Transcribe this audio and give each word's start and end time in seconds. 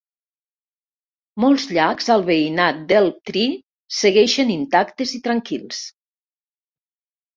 Molts 1.43 1.65
llacs 1.77 2.09
al 2.15 2.25
veïnat 2.31 2.81
d"Elm 2.91 3.11
Tree 3.31 3.53
segueixen 3.99 4.55
intactes 4.55 5.15
i 5.19 5.23
tranquils. 5.29 5.87